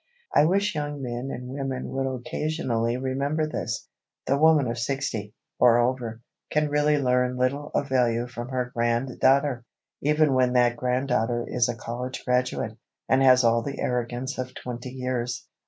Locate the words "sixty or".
4.79-5.77